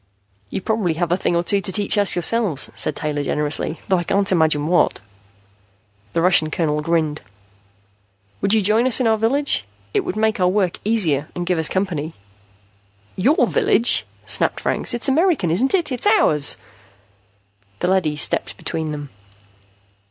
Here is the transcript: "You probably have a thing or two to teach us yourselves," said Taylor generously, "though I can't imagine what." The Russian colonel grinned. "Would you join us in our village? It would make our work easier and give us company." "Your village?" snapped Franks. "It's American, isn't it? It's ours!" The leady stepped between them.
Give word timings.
"You 0.49 0.61
probably 0.61 0.95
have 0.95 1.11
a 1.11 1.15
thing 1.15 1.35
or 1.35 1.43
two 1.43 1.61
to 1.61 1.71
teach 1.71 1.95
us 1.95 2.15
yourselves," 2.15 2.71
said 2.73 2.95
Taylor 2.95 3.21
generously, 3.21 3.79
"though 3.87 3.99
I 3.99 4.03
can't 4.03 4.31
imagine 4.31 4.65
what." 4.65 4.99
The 6.13 6.21
Russian 6.23 6.49
colonel 6.49 6.81
grinned. 6.81 7.21
"Would 8.41 8.51
you 8.55 8.63
join 8.63 8.87
us 8.87 8.99
in 8.99 9.05
our 9.05 9.15
village? 9.19 9.63
It 9.93 9.99
would 9.99 10.15
make 10.15 10.39
our 10.39 10.47
work 10.47 10.79
easier 10.83 11.27
and 11.35 11.45
give 11.45 11.59
us 11.59 11.67
company." 11.69 12.15
"Your 13.15 13.45
village?" 13.45 14.07
snapped 14.25 14.59
Franks. 14.61 14.95
"It's 14.95 15.07
American, 15.07 15.51
isn't 15.51 15.75
it? 15.75 15.91
It's 15.91 16.07
ours!" 16.07 16.57
The 17.77 17.87
leady 17.87 18.15
stepped 18.15 18.57
between 18.57 18.93
them. 18.93 19.11